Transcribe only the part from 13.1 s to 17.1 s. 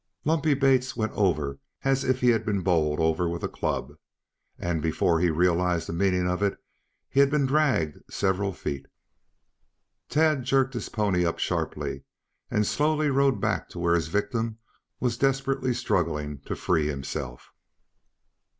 rode back to where his victim was desperately struggling to free